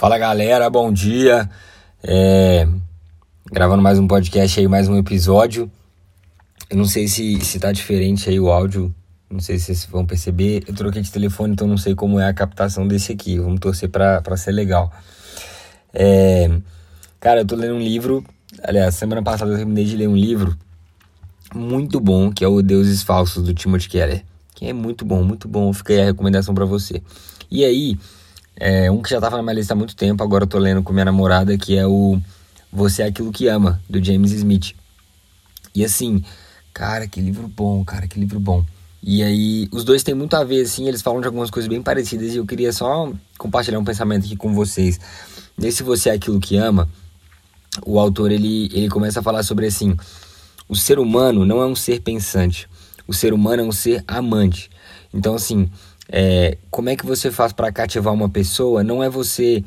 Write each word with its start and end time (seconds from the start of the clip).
Fala 0.00 0.16
galera, 0.16 0.70
bom 0.70 0.90
dia. 0.90 1.46
É... 2.02 2.66
Gravando 3.52 3.82
mais 3.82 3.98
um 3.98 4.06
podcast 4.08 4.58
aí, 4.58 4.66
mais 4.66 4.88
um 4.88 4.96
episódio. 4.96 5.70
Eu 6.70 6.78
não 6.78 6.86
sei 6.86 7.06
se, 7.06 7.38
se 7.44 7.60
tá 7.60 7.70
diferente 7.70 8.30
aí 8.30 8.40
o 8.40 8.50
áudio, 8.50 8.94
não 9.28 9.40
sei 9.40 9.58
se 9.58 9.66
vocês 9.66 9.84
vão 9.84 10.06
perceber. 10.06 10.64
Eu 10.66 10.74
troquei 10.74 11.02
de 11.02 11.12
telefone, 11.12 11.52
então 11.52 11.68
não 11.68 11.76
sei 11.76 11.94
como 11.94 12.18
é 12.18 12.26
a 12.26 12.32
captação 12.32 12.88
desse 12.88 13.12
aqui. 13.12 13.38
Vamos 13.38 13.60
torcer 13.60 13.90
pra, 13.90 14.22
pra 14.22 14.38
ser 14.38 14.52
legal. 14.52 14.90
É... 15.92 16.50
Cara, 17.20 17.42
eu 17.42 17.44
tô 17.44 17.54
lendo 17.54 17.74
um 17.74 17.80
livro. 17.80 18.24
Aliás, 18.62 18.94
semana 18.94 19.22
passada 19.22 19.52
eu 19.52 19.56
terminei 19.58 19.84
de 19.84 19.98
ler 19.98 20.08
um 20.08 20.16
livro 20.16 20.56
muito 21.54 22.00
bom, 22.00 22.32
que 22.32 22.42
é 22.42 22.48
o 22.48 22.62
Deuses 22.62 23.02
Falsos, 23.02 23.44
do 23.44 23.52
Timothy 23.52 23.90
Keller. 23.90 24.24
Que 24.54 24.64
é 24.64 24.72
muito 24.72 25.04
bom, 25.04 25.22
muito 25.22 25.46
bom. 25.46 25.70
Fica 25.74 25.92
aí 25.92 26.00
a 26.00 26.04
recomendação 26.06 26.54
para 26.54 26.64
você. 26.64 27.02
E 27.50 27.66
aí, 27.66 27.98
é, 28.60 28.90
um 28.90 29.00
que 29.00 29.08
já 29.08 29.16
estava 29.16 29.38
na 29.38 29.42
minha 29.42 29.54
lista 29.54 29.72
há 29.72 29.76
muito 29.76 29.96
tempo, 29.96 30.22
agora 30.22 30.44
eu 30.44 30.48
tô 30.48 30.58
lendo 30.58 30.82
com 30.82 30.92
minha 30.92 31.06
namorada, 31.06 31.56
que 31.56 31.78
é 31.78 31.86
o 31.86 32.20
Você 32.70 33.02
é 33.02 33.06
Aquilo 33.06 33.32
Que 33.32 33.48
Ama, 33.48 33.80
do 33.88 34.04
James 34.04 34.32
Smith. 34.32 34.74
E 35.74 35.82
assim, 35.82 36.22
cara, 36.74 37.08
que 37.08 37.22
livro 37.22 37.48
bom, 37.48 37.82
cara, 37.82 38.06
que 38.06 38.20
livro 38.20 38.38
bom. 38.38 38.62
E 39.02 39.22
aí, 39.22 39.66
os 39.72 39.82
dois 39.82 40.02
têm 40.02 40.14
muito 40.14 40.34
a 40.34 40.44
ver, 40.44 40.60
assim, 40.60 40.86
eles 40.86 41.00
falam 41.00 41.22
de 41.22 41.26
algumas 41.26 41.50
coisas 41.50 41.70
bem 41.70 41.82
parecidas 41.82 42.34
e 42.34 42.36
eu 42.36 42.44
queria 42.44 42.70
só 42.70 43.10
compartilhar 43.38 43.78
um 43.78 43.84
pensamento 43.84 44.26
aqui 44.26 44.36
com 44.36 44.52
vocês. 44.52 45.00
Nesse 45.56 45.82
Você 45.82 46.10
é 46.10 46.12
Aquilo 46.12 46.38
Que 46.38 46.58
Ama, 46.58 46.86
o 47.86 47.98
autor, 47.98 48.30
ele, 48.30 48.68
ele 48.74 48.90
começa 48.90 49.20
a 49.20 49.22
falar 49.22 49.42
sobre, 49.42 49.66
assim, 49.66 49.96
o 50.68 50.76
ser 50.76 50.98
humano 50.98 51.46
não 51.46 51.62
é 51.62 51.66
um 51.66 51.74
ser 51.74 52.02
pensante, 52.02 52.68
o 53.06 53.14
ser 53.14 53.32
humano 53.32 53.62
é 53.62 53.64
um 53.64 53.72
ser 53.72 54.04
amante. 54.06 54.68
Então, 55.14 55.34
assim, 55.34 55.70
é, 56.10 56.58
como 56.70 56.88
é 56.88 56.96
que 56.96 57.06
você 57.06 57.30
faz 57.30 57.52
para 57.52 57.70
cativar 57.70 58.12
uma 58.12 58.28
pessoa? 58.28 58.82
Não 58.82 59.02
é 59.02 59.08
você 59.08 59.62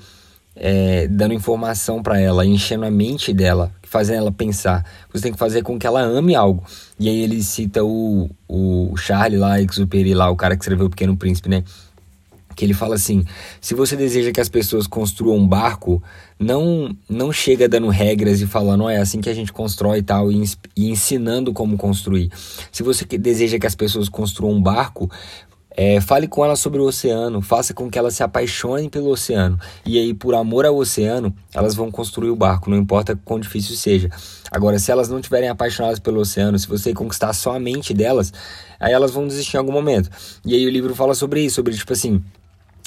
é, 0.55 1.07
dando 1.07 1.33
informação 1.33 2.03
para 2.03 2.19
ela, 2.19 2.45
enchendo 2.45 2.85
a 2.85 2.91
mente 2.91 3.33
dela, 3.33 3.71
fazendo 3.83 4.17
ela 4.17 4.31
pensar. 4.31 4.85
Você 5.11 5.23
tem 5.23 5.31
que 5.31 5.39
fazer 5.39 5.61
com 5.61 5.79
que 5.79 5.87
ela 5.87 6.01
ame 6.01 6.35
algo. 6.35 6.63
E 6.99 7.07
aí 7.07 7.21
ele 7.21 7.41
cita 7.41 7.83
o, 7.83 8.29
o 8.47 8.95
Charlie 8.97 9.39
lá, 9.39 9.61
Exuperi 9.61 10.13
lá, 10.13 10.29
o 10.29 10.35
cara 10.35 10.55
que 10.55 10.63
escreveu 10.63 10.87
O 10.87 10.89
Pequeno 10.89 11.15
Príncipe, 11.15 11.49
né? 11.49 11.63
que 12.55 12.63
ele 12.63 12.73
fala 12.73 12.95
assim: 12.95 13.23
se 13.59 13.73
você 13.73 13.95
deseja 13.95 14.31
que 14.31 14.39
as 14.39 14.49
pessoas 14.49 14.87
construam 14.87 15.37
um 15.37 15.47
barco, 15.47 16.01
não 16.39 16.95
não 17.09 17.31
chega 17.31 17.67
dando 17.67 17.87
regras 17.89 18.41
e 18.41 18.47
falando, 18.47 18.87
é 18.89 18.97
assim 18.97 19.21
que 19.21 19.29
a 19.29 19.33
gente 19.33 19.51
constrói 19.51 19.99
e 19.99 20.03
tal, 20.03 20.31
e, 20.31 20.43
e 20.75 20.89
ensinando 20.89 21.51
como 21.53 21.77
construir. 21.77 22.31
Se 22.71 22.83
você 22.83 23.05
deseja 23.05 23.57
que 23.59 23.67
as 23.67 23.75
pessoas 23.75 24.07
construam 24.07 24.55
um 24.55 24.61
barco, 24.61 25.09
é, 25.75 25.99
fale 25.99 26.27
com 26.27 26.43
ela 26.45 26.55
sobre 26.55 26.79
o 26.79 26.85
oceano, 26.85 27.41
faça 27.41 27.73
com 27.73 27.89
que 27.89 27.97
elas 27.97 28.15
se 28.15 28.23
apaixonem 28.23 28.89
pelo 28.89 29.09
oceano. 29.09 29.59
E 29.85 29.97
aí, 29.97 30.13
por 30.13 30.35
amor 30.35 30.65
ao 30.65 30.77
oceano, 30.77 31.35
elas 31.53 31.75
vão 31.75 31.91
construir 31.91 32.29
o 32.29 32.35
barco, 32.35 32.69
não 32.69 32.77
importa 32.77 33.19
quão 33.25 33.39
difícil 33.39 33.75
seja. 33.75 34.09
Agora, 34.51 34.77
se 34.77 34.91
elas 34.91 35.09
não 35.09 35.19
estiverem 35.19 35.49
apaixonadas 35.49 35.99
pelo 35.99 36.19
oceano, 36.19 36.57
se 36.59 36.67
você 36.67 36.93
conquistar 36.93 37.33
só 37.33 37.55
a 37.55 37.59
mente 37.59 37.93
delas, 37.93 38.31
aí 38.79 38.93
elas 38.93 39.11
vão 39.11 39.27
desistir 39.27 39.55
em 39.55 39.59
algum 39.59 39.71
momento. 39.71 40.09
E 40.45 40.53
aí 40.53 40.65
o 40.65 40.69
livro 40.69 40.93
fala 40.93 41.15
sobre 41.15 41.41
isso, 41.41 41.55
sobre 41.55 41.73
tipo 41.73 41.91
assim, 41.91 42.23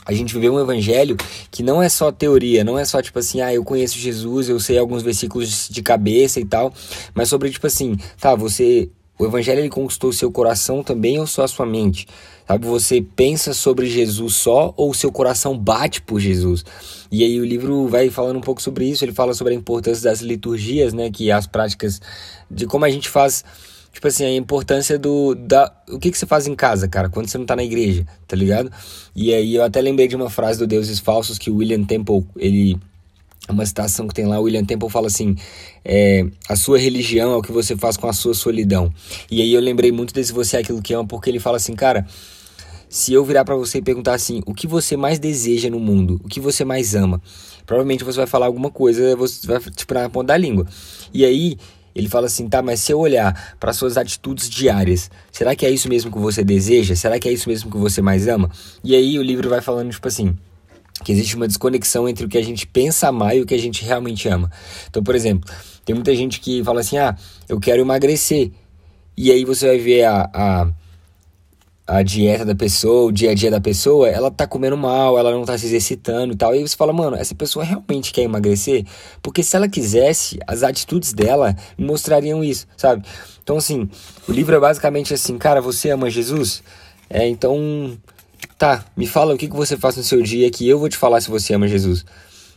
a 0.06 0.12
gente 0.12 0.32
viveu 0.32 0.54
um 0.54 0.60
evangelho 0.60 1.16
que 1.50 1.64
não 1.64 1.82
é 1.82 1.88
só 1.88 2.12
teoria, 2.12 2.62
não 2.62 2.78
é 2.78 2.84
só 2.84 3.02
tipo 3.02 3.18
assim, 3.18 3.40
ah, 3.40 3.52
eu 3.52 3.64
conheço 3.64 3.98
Jesus, 3.98 4.48
eu 4.48 4.60
sei 4.60 4.78
alguns 4.78 5.02
versículos 5.02 5.68
de 5.68 5.82
cabeça 5.82 6.38
e 6.38 6.44
tal, 6.44 6.72
mas 7.12 7.28
sobre 7.28 7.50
tipo 7.50 7.66
assim, 7.66 7.96
tá, 8.20 8.36
você 8.36 8.88
o 9.18 9.24
evangelho 9.24 9.60
ele 9.60 9.68
conquistou 9.68 10.12
seu 10.12 10.30
coração 10.30 10.82
também 10.82 11.18
ou 11.18 11.26
só 11.26 11.44
a 11.44 11.48
sua 11.48 11.66
mente? 11.66 12.06
Sabe, 12.46 12.66
você 12.66 13.00
pensa 13.00 13.52
sobre 13.52 13.86
Jesus 13.86 14.36
só 14.36 14.72
ou 14.76 14.94
seu 14.94 15.10
coração 15.10 15.58
bate 15.58 16.00
por 16.00 16.20
Jesus? 16.20 16.64
E 17.10 17.24
aí 17.24 17.40
o 17.40 17.44
livro 17.44 17.88
vai 17.88 18.08
falando 18.10 18.36
um 18.36 18.42
pouco 18.42 18.62
sobre 18.62 18.84
isso, 18.84 19.04
ele 19.04 19.12
fala 19.12 19.34
sobre 19.34 19.52
a 19.52 19.56
importância 19.56 20.04
das 20.04 20.20
liturgias, 20.20 20.92
né, 20.92 21.10
que 21.10 21.30
as 21.30 21.46
práticas 21.46 22.00
de 22.50 22.66
como 22.66 22.84
a 22.84 22.90
gente 22.90 23.08
faz 23.08 23.44
tipo 23.96 24.06
assim, 24.08 24.26
a 24.26 24.36
importância 24.36 24.98
do. 24.98 25.34
Da, 25.34 25.72
o 25.88 25.98
que, 25.98 26.10
que 26.10 26.18
você 26.18 26.26
faz 26.26 26.46
em 26.46 26.54
casa, 26.54 26.86
cara, 26.86 27.08
quando 27.08 27.28
você 27.28 27.38
não 27.38 27.46
tá 27.46 27.56
na 27.56 27.64
igreja, 27.64 28.06
tá 28.28 28.36
ligado? 28.36 28.70
E 29.14 29.32
aí 29.32 29.54
eu 29.54 29.64
até 29.64 29.80
lembrei 29.80 30.06
de 30.06 30.14
uma 30.14 30.28
frase 30.28 30.58
do 30.58 30.66
Deuses 30.66 30.98
Falsos 30.98 31.38
que 31.38 31.50
o 31.50 31.56
William 31.56 31.82
Temple, 31.82 32.26
ele 32.36 32.78
uma 33.52 33.64
citação 33.64 34.08
que 34.08 34.14
tem 34.14 34.26
lá, 34.26 34.38
William 34.38 34.64
Temple 34.64 34.90
fala 34.90 35.06
assim: 35.06 35.36
é, 35.84 36.26
a 36.48 36.56
sua 36.56 36.78
religião 36.78 37.32
é 37.32 37.36
o 37.36 37.42
que 37.42 37.52
você 37.52 37.76
faz 37.76 37.96
com 37.96 38.08
a 38.08 38.12
sua 38.12 38.34
solidão. 38.34 38.92
E 39.30 39.40
aí 39.40 39.52
eu 39.52 39.60
lembrei 39.60 39.92
muito 39.92 40.12
desse 40.12 40.32
Você 40.32 40.56
é 40.56 40.60
Aquilo 40.60 40.82
que 40.82 40.94
Ama, 40.94 41.06
porque 41.06 41.30
ele 41.30 41.38
fala 41.38 41.56
assim, 41.56 41.74
cara, 41.74 42.06
se 42.88 43.12
eu 43.12 43.24
virar 43.24 43.44
para 43.44 43.54
você 43.54 43.78
e 43.78 43.82
perguntar 43.82 44.14
assim, 44.14 44.42
o 44.46 44.54
que 44.54 44.66
você 44.66 44.96
mais 44.96 45.18
deseja 45.18 45.68
no 45.68 45.80
mundo, 45.80 46.20
o 46.24 46.28
que 46.28 46.40
você 46.40 46.64
mais 46.64 46.94
ama, 46.94 47.20
provavelmente 47.64 48.04
você 48.04 48.18
vai 48.18 48.26
falar 48.26 48.46
alguma 48.46 48.70
coisa, 48.70 49.16
você 49.16 49.46
vai 49.46 49.60
tipo 49.60 49.92
na 49.94 50.08
ponta 50.08 50.28
da 50.28 50.36
língua. 50.36 50.66
E 51.12 51.24
aí 51.24 51.56
ele 51.94 52.08
fala 52.08 52.26
assim, 52.26 52.48
tá, 52.48 52.60
mas 52.60 52.80
se 52.80 52.92
eu 52.92 52.98
olhar 52.98 53.56
para 53.58 53.72
suas 53.72 53.96
atitudes 53.96 54.50
diárias, 54.50 55.10
será 55.32 55.56
que 55.56 55.64
é 55.64 55.70
isso 55.70 55.88
mesmo 55.88 56.12
que 56.12 56.18
você 56.18 56.44
deseja? 56.44 56.94
Será 56.94 57.18
que 57.18 57.28
é 57.28 57.32
isso 57.32 57.48
mesmo 57.48 57.70
que 57.70 57.78
você 57.78 58.02
mais 58.02 58.28
ama? 58.28 58.50
E 58.84 58.94
aí 58.94 59.18
o 59.18 59.22
livro 59.22 59.48
vai 59.48 59.60
falando 59.60 59.90
tipo 59.90 60.06
assim, 60.06 60.36
que 61.04 61.12
existe 61.12 61.36
uma 61.36 61.46
desconexão 61.46 62.08
entre 62.08 62.24
o 62.24 62.28
que 62.28 62.38
a 62.38 62.42
gente 62.42 62.66
pensa 62.66 63.08
amar 63.08 63.36
e 63.36 63.40
o 63.40 63.46
que 63.46 63.54
a 63.54 63.58
gente 63.58 63.84
realmente 63.84 64.28
ama. 64.28 64.50
Então, 64.88 65.02
por 65.02 65.14
exemplo, 65.14 65.50
tem 65.84 65.94
muita 65.94 66.14
gente 66.14 66.40
que 66.40 66.62
fala 66.64 66.80
assim: 66.80 66.98
ah, 66.98 67.16
eu 67.48 67.60
quero 67.60 67.82
emagrecer. 67.82 68.50
E 69.16 69.30
aí 69.30 69.44
você 69.44 69.66
vai 69.66 69.78
ver 69.78 70.04
a, 70.04 70.30
a, 70.32 70.68
a 71.86 72.02
dieta 72.02 72.44
da 72.44 72.54
pessoa, 72.54 73.06
o 73.06 73.12
dia 73.12 73.30
a 73.30 73.34
dia 73.34 73.50
da 73.50 73.60
pessoa, 73.60 74.08
ela 74.08 74.30
tá 74.30 74.46
comendo 74.46 74.76
mal, 74.76 75.18
ela 75.18 75.30
não 75.30 75.44
tá 75.44 75.56
se 75.56 75.66
exercitando 75.66 76.34
e 76.34 76.36
tal. 76.36 76.54
E 76.54 76.58
aí 76.58 76.68
você 76.68 76.76
fala, 76.76 76.92
mano, 76.92 77.16
essa 77.16 77.34
pessoa 77.34 77.64
realmente 77.64 78.12
quer 78.12 78.22
emagrecer? 78.22 78.84
Porque 79.22 79.42
se 79.42 79.56
ela 79.56 79.68
quisesse, 79.68 80.38
as 80.46 80.62
atitudes 80.62 81.14
dela 81.14 81.56
mostrariam 81.78 82.44
isso, 82.44 82.66
sabe? 82.76 83.06
Então, 83.42 83.56
assim, 83.56 83.88
o 84.28 84.32
livro 84.32 84.56
é 84.56 84.60
basicamente 84.60 85.14
assim: 85.14 85.38
cara, 85.38 85.60
você 85.60 85.90
ama 85.90 86.10
Jesus? 86.10 86.62
É, 87.08 87.26
então 87.28 87.96
Tá, 88.58 88.84
me 88.96 89.06
fala 89.06 89.34
o 89.34 89.38
que, 89.38 89.48
que 89.48 89.54
você 89.54 89.76
faz 89.76 89.96
no 89.96 90.02
seu 90.02 90.22
dia 90.22 90.50
que 90.50 90.66
eu 90.66 90.78
vou 90.78 90.88
te 90.88 90.96
falar 90.96 91.20
se 91.20 91.28
você 91.28 91.52
ama 91.52 91.68
Jesus. 91.68 92.06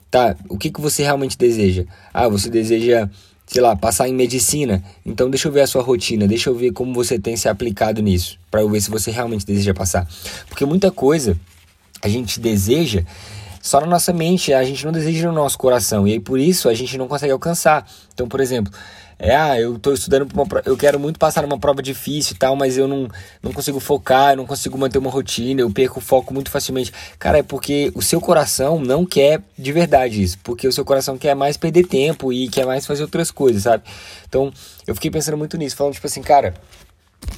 Tá, 0.09 0.35
o 0.47 0.57
que, 0.57 0.71
que 0.71 0.79
você 0.79 1.03
realmente 1.03 1.37
deseja? 1.37 1.83
Ah, 2.13 2.29
você 2.29 2.49
deseja, 2.49 3.09
sei 3.45 3.61
lá, 3.61 3.75
passar 3.75 4.07
em 4.07 4.13
medicina. 4.13 4.81
Então 5.05 5.29
deixa 5.29 5.49
eu 5.49 5.51
ver 5.51 5.61
a 5.61 5.67
sua 5.67 5.81
rotina, 5.81 6.25
deixa 6.25 6.49
eu 6.49 6.55
ver 6.55 6.71
como 6.71 6.93
você 6.93 7.19
tem 7.19 7.35
se 7.35 7.49
aplicado 7.49 8.01
nisso, 8.01 8.39
para 8.49 8.61
eu 8.61 8.69
ver 8.69 8.79
se 8.79 8.89
você 8.89 9.11
realmente 9.11 9.45
deseja 9.45 9.73
passar. 9.73 10.07
Porque 10.47 10.65
muita 10.65 10.89
coisa 10.89 11.37
a 12.01 12.07
gente 12.07 12.39
deseja 12.39 13.03
só 13.61 13.81
na 13.81 13.87
nossa 13.87 14.13
mente, 14.13 14.53
a 14.53 14.63
gente 14.63 14.85
não 14.85 14.93
deseja 14.93 15.27
no 15.27 15.33
nosso 15.33 15.57
coração. 15.57 16.07
E 16.07 16.13
aí 16.13 16.19
por 16.19 16.39
isso 16.39 16.69
a 16.69 16.73
gente 16.73 16.97
não 16.97 17.09
consegue 17.09 17.33
alcançar. 17.33 17.85
Então, 18.13 18.25
por 18.25 18.39
exemplo, 18.39 18.71
é, 19.22 19.35
ah, 19.35 19.59
eu 19.59 19.75
estou 19.75 19.94
estudando 19.94 20.25
para 20.25 20.41
uma 20.41 20.62
eu 20.66 20.78
quero 20.78 20.97
muito 20.97 21.19
passar 21.19 21.41
numa 21.41 21.59
prova 21.59 21.84
difícil 21.84 22.35
e 22.35 22.40
tal, 22.40 22.56
mas 22.56 22.78
eu 22.78 22.88
não, 22.88 23.09
não 23.44 23.52
consigo 23.52 23.78
focar, 23.78 24.31
eu 24.31 24.38
não 24.38 24.46
consigo 24.46 24.78
manter 24.78 24.97
uma 24.97 25.09
rotina, 25.09 25.59
eu 25.59 25.69
perco 25.69 26.00
o 26.00 26.02
foco 26.02 26.34
muito 26.34 26.50
facilmente. 26.50 26.94
Cara, 27.19 27.40
é 27.40 27.44
porque 27.44 27.91
o 27.94 28.02
seu 28.02 28.22
coração 28.22 28.79
não 28.79 29.06
quer 29.06 29.41
de 29.58 29.74
verdade 29.74 30.24
isso, 30.24 30.38
porque 30.41 30.66
o 30.66 30.72
seu 30.72 30.85
coração 30.85 31.18
quer 31.18 31.35
mais 31.35 31.58
perder 31.58 31.85
tempo 31.85 32.31
e 32.31 32.47
quer 32.47 32.66
mais 32.66 32.85
fazer 32.85 33.02
outras 33.03 33.29
coisas, 33.29 33.63
sabe? 33.63 33.84
Então, 34.25 34.53
eu 34.88 34.96
fiquei 34.96 35.12
pensando 35.12 35.38
muito 35.38 35.58
nisso, 35.58 35.75
falando 35.75 35.96
tipo 35.96 36.08
assim, 36.08 36.22
cara, 36.22 36.53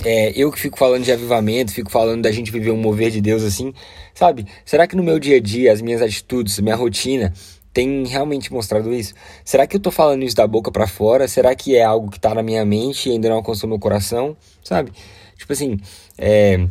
é, 0.05 0.31
eu 0.35 0.51
que 0.51 0.59
fico 0.59 0.77
falando 0.77 1.03
de 1.03 1.11
avivamento, 1.11 1.71
fico 1.71 1.91
falando 1.91 2.21
da 2.21 2.31
gente 2.31 2.51
viver 2.51 2.69
um 2.69 2.77
mover 2.77 3.09
de 3.09 3.21
Deus 3.21 3.43
assim, 3.43 3.73
sabe? 4.13 4.45
Será 4.63 4.85
que 4.85 4.95
no 4.95 5.01
meu 5.01 5.19
dia 5.19 5.37
a 5.37 5.41
dia, 5.41 5.73
as 5.73 5.81
minhas 5.81 6.01
atitudes, 6.01 6.59
minha 6.59 6.75
rotina, 6.75 7.33
tem 7.73 8.05
realmente 8.05 8.51
mostrado 8.51 8.93
isso? 8.93 9.13
Será 9.45 9.65
que 9.65 9.77
eu 9.77 9.79
tô 9.79 9.91
falando 9.91 10.23
isso 10.23 10.35
da 10.35 10.45
boca 10.45 10.71
para 10.71 10.87
fora? 10.87 11.27
Será 11.27 11.55
que 11.55 11.75
é 11.75 11.83
algo 11.83 12.11
que 12.11 12.19
tá 12.19 12.33
na 12.33 12.43
minha 12.43 12.65
mente 12.65 13.09
e 13.09 13.13
ainda 13.13 13.29
não 13.29 13.37
alcançou 13.37 13.69
meu 13.69 13.79
coração? 13.79 14.35
Sabe? 14.63 14.91
Tipo 15.37 15.53
assim, 15.53 15.79
é, 16.17 16.67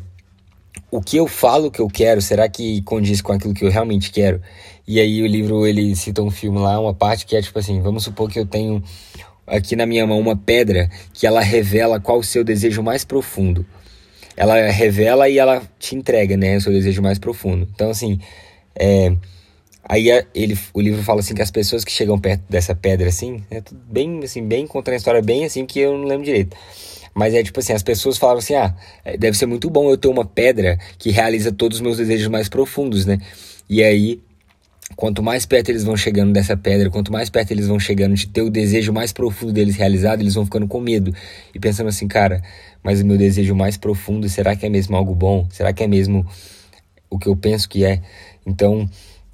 o 0.90 1.00
que 1.00 1.16
eu 1.16 1.26
falo 1.26 1.70
que 1.70 1.80
eu 1.80 1.88
quero, 1.88 2.20
será 2.20 2.48
que 2.48 2.82
condiz 2.82 3.22
com 3.22 3.32
aquilo 3.32 3.54
que 3.54 3.64
eu 3.64 3.70
realmente 3.70 4.10
quero? 4.10 4.42
E 4.86 5.00
aí 5.00 5.22
o 5.22 5.26
livro, 5.26 5.66
ele 5.66 5.94
cita 5.96 6.22
um 6.22 6.30
filme 6.30 6.58
lá, 6.58 6.78
uma 6.78 6.94
parte 6.94 7.24
que 7.24 7.36
é 7.36 7.42
tipo 7.42 7.58
assim, 7.58 7.80
vamos 7.80 8.04
supor 8.04 8.30
que 8.30 8.38
eu 8.38 8.46
tenho 8.46 8.82
aqui 9.46 9.74
na 9.74 9.86
minha 9.86 10.06
mão 10.06 10.20
uma 10.20 10.36
pedra 10.36 10.90
que 11.12 11.26
ela 11.26 11.40
revela 11.40 11.98
qual 11.98 12.18
o 12.18 12.24
seu 12.24 12.44
desejo 12.44 12.82
mais 12.82 13.04
profundo. 13.04 13.64
Ela 14.36 14.70
revela 14.70 15.28
e 15.28 15.38
ela 15.38 15.62
te 15.78 15.94
entrega, 15.94 16.36
né, 16.36 16.56
o 16.56 16.60
seu 16.60 16.72
desejo 16.72 17.02
mais 17.02 17.18
profundo. 17.18 17.68
Então 17.74 17.90
assim, 17.90 18.20
é 18.74 19.12
Aí 19.82 20.08
ele, 20.34 20.58
o 20.72 20.80
livro 20.80 21.02
fala 21.02 21.20
assim 21.20 21.34
que 21.34 21.42
as 21.42 21.50
pessoas 21.50 21.84
que 21.84 21.90
chegam 21.90 22.18
perto 22.18 22.42
dessa 22.48 22.74
pedra 22.74 23.08
assim, 23.08 23.42
é 23.50 23.60
tudo 23.60 23.80
bem 23.88 24.20
assim, 24.22 24.46
bem 24.46 24.66
contando 24.66 24.94
a 24.94 24.96
história 24.96 25.22
bem 25.22 25.44
assim 25.44 25.66
que 25.66 25.80
eu 25.80 25.96
não 25.96 26.04
lembro 26.04 26.24
direito. 26.24 26.56
Mas 27.14 27.34
é 27.34 27.42
tipo 27.42 27.58
assim, 27.58 27.72
as 27.72 27.82
pessoas 27.82 28.18
falam 28.18 28.38
assim: 28.38 28.54
"Ah, 28.54 28.74
é, 29.04 29.16
deve 29.16 29.36
ser 29.36 29.46
muito 29.46 29.68
bom 29.68 29.90
eu 29.90 29.96
ter 29.96 30.08
uma 30.08 30.24
pedra 30.24 30.78
que 30.98 31.10
realiza 31.10 31.50
todos 31.50 31.78
os 31.78 31.82
meus 31.82 31.96
desejos 31.96 32.28
mais 32.28 32.48
profundos, 32.48 33.04
né?" 33.06 33.18
E 33.68 33.82
aí 33.82 34.20
quanto 34.96 35.22
mais 35.22 35.46
perto 35.46 35.70
eles 35.70 35.84
vão 35.84 35.96
chegando 35.96 36.32
dessa 36.32 36.56
pedra, 36.56 36.90
quanto 36.90 37.12
mais 37.12 37.30
perto 37.30 37.52
eles 37.52 37.66
vão 37.66 37.78
chegando 37.78 38.14
de 38.14 38.26
ter 38.26 38.42
o 38.42 38.50
desejo 38.50 38.92
mais 38.92 39.12
profundo 39.12 39.52
deles 39.52 39.76
realizado, 39.76 40.20
eles 40.20 40.34
vão 40.34 40.44
ficando 40.44 40.66
com 40.66 40.80
medo 40.80 41.14
e 41.54 41.58
pensando 41.58 41.88
assim, 41.88 42.08
cara, 42.08 42.42
mas 42.82 43.00
o 43.00 43.06
meu 43.06 43.16
desejo 43.16 43.54
mais 43.54 43.76
profundo, 43.76 44.28
será 44.28 44.54
que 44.56 44.66
é 44.66 44.68
mesmo 44.68 44.96
algo 44.96 45.14
bom? 45.14 45.46
Será 45.50 45.72
que 45.72 45.82
é 45.82 45.86
mesmo 45.86 46.26
o 47.08 47.18
que 47.18 47.28
eu 47.28 47.36
penso 47.36 47.68
que 47.68 47.84
é? 47.84 48.00
Então, 48.46 48.88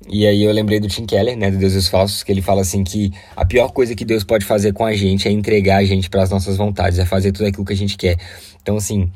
E 0.08 0.26
aí 0.26 0.42
eu 0.42 0.52
lembrei 0.52 0.78
do 0.78 0.88
Tim 0.88 1.06
Keller, 1.06 1.36
né, 1.36 1.50
do 1.50 1.58
Deuses 1.58 1.88
Falsos, 1.88 2.22
que 2.22 2.30
ele 2.30 2.42
fala 2.42 2.60
assim 2.60 2.84
que 2.84 3.12
a 3.34 3.44
pior 3.44 3.72
coisa 3.72 3.94
que 3.94 4.04
Deus 4.04 4.22
pode 4.22 4.44
fazer 4.44 4.72
com 4.72 4.84
a 4.84 4.94
gente 4.94 5.26
é 5.26 5.30
entregar 5.30 5.78
a 5.78 5.84
gente 5.84 6.10
para 6.10 6.22
as 6.22 6.30
nossas 6.30 6.56
vontades, 6.56 6.98
é 6.98 7.04
fazer 7.04 7.32
tudo 7.32 7.46
aquilo 7.46 7.64
que 7.64 7.72
a 7.72 7.76
gente 7.76 7.96
quer. 7.96 8.16
Então 8.62 8.76
assim, 8.76 9.10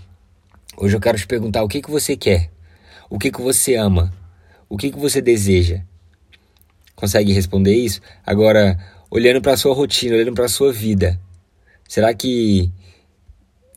hoje 0.77 0.97
eu 0.97 1.01
quero 1.01 1.19
te 1.19 1.27
perguntar 1.27 1.63
o 1.63 1.69
que 1.69 1.83
que 1.83 1.91
você 1.91 2.17
quer? 2.17 2.51
O 3.09 3.19
que 3.19 3.31
que 3.31 3.41
você 3.41 3.75
ama? 3.75 4.13
O 4.69 4.77
que 4.77 4.91
que 4.91 4.99
você 4.99 5.21
deseja? 5.21 5.83
Consegue 6.95 7.33
responder 7.33 7.75
isso? 7.75 8.01
Agora, 8.25 8.79
olhando 9.11 9.41
para 9.43 9.57
sua 9.57 9.75
rotina, 9.75 10.17
olhando 10.17 10.35
para 10.35 10.49
sua 10.49 10.73
vida, 10.73 11.21
será 11.89 12.15
que 12.15 12.71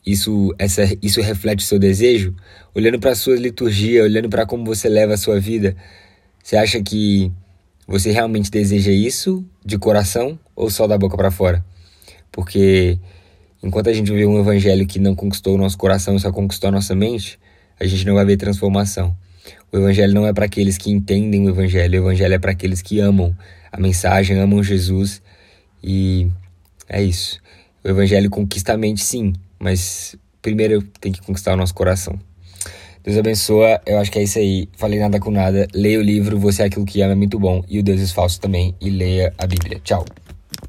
isso, 0.06 0.54
essa, 0.58 0.82
isso 1.02 1.20
reflete 1.20 1.64
o 1.64 1.66
seu 1.66 1.78
desejo? 1.78 2.34
Olhando 2.74 3.00
para 3.00 3.14
sua 3.14 3.36
liturgia, 3.36 4.02
olhando 4.02 4.28
para 4.28 4.46
como 4.46 4.64
você 4.64 4.88
leva 4.88 5.14
a 5.14 5.16
sua 5.16 5.40
vida, 5.40 5.76
você 6.44 6.58
acha 6.58 6.82
que 6.82 7.32
você 7.88 8.12
realmente 8.12 8.50
deseja 8.50 8.92
isso 8.92 9.42
de 9.64 9.78
coração 9.78 10.38
ou 10.54 10.68
só 10.68 10.86
da 10.86 10.98
boca 10.98 11.16
para 11.16 11.30
fora? 11.30 11.64
Porque 12.30 12.98
enquanto 13.62 13.88
a 13.88 13.94
gente 13.94 14.12
vê 14.12 14.26
um 14.26 14.38
evangelho 14.38 14.86
que 14.86 14.98
não 14.98 15.14
conquistou 15.14 15.54
o 15.54 15.58
nosso 15.58 15.78
coração, 15.78 16.18
só 16.18 16.30
conquistou 16.30 16.68
a 16.68 16.70
nossa 16.70 16.94
mente, 16.94 17.38
a 17.80 17.86
gente 17.86 18.04
não 18.04 18.16
vai 18.16 18.26
ver 18.26 18.36
transformação. 18.36 19.16
O 19.72 19.78
evangelho 19.78 20.12
não 20.12 20.26
é 20.26 20.34
para 20.34 20.44
aqueles 20.44 20.76
que 20.76 20.90
entendem 20.90 21.46
o 21.46 21.48
evangelho, 21.48 22.02
o 22.02 22.04
evangelho 22.04 22.34
é 22.34 22.38
para 22.38 22.52
aqueles 22.52 22.82
que 22.82 23.00
amam 23.00 23.34
a 23.72 23.80
mensagem, 23.80 24.38
amam 24.38 24.62
Jesus 24.62 25.22
e 25.82 26.28
é 26.86 27.02
isso. 27.02 27.40
O 27.82 27.88
evangelho 27.88 28.28
conquista 28.28 28.74
a 28.74 28.76
mente, 28.76 29.02
sim, 29.02 29.32
mas 29.58 30.14
primeiro 30.42 30.82
tem 31.00 31.10
que 31.10 31.22
conquistar 31.22 31.54
o 31.54 31.56
nosso 31.56 31.72
coração. 31.72 32.20
Deus 33.04 33.18
abençoa, 33.18 33.80
eu 33.84 33.98
acho 33.98 34.10
que 34.10 34.18
é 34.18 34.22
isso 34.22 34.38
aí. 34.38 34.66
Falei 34.78 34.98
nada 34.98 35.20
com 35.20 35.30
nada. 35.30 35.68
Leia 35.74 35.98
o 35.98 36.02
livro 36.02 36.38
Você 36.38 36.62
é 36.62 36.66
Aquilo 36.66 36.86
que 36.86 37.02
Ama, 37.02 37.12
é 37.12 37.14
muito 37.14 37.38
bom. 37.38 37.62
E 37.68 37.78
o 37.78 37.82
Deus 37.82 38.00
é 38.00 38.06
Falso 38.06 38.40
também. 38.40 38.74
E 38.80 38.88
leia 38.88 39.34
a 39.36 39.46
Bíblia. 39.46 39.78
Tchau. 39.84 40.06